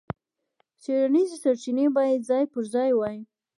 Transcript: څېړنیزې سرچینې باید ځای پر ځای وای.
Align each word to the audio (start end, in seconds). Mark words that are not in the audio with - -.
څېړنیزې 0.81 1.37
سرچینې 1.43 1.85
باید 1.97 2.27
ځای 2.29 2.43
پر 2.51 2.63
ځای 2.73 2.91
وای. 2.95 3.17